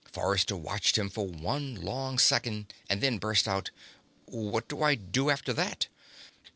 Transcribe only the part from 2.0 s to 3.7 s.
second, and then burst out: